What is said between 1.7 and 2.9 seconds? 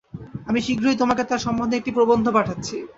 একটি প্রবন্ধ পাঠাচ্ছি।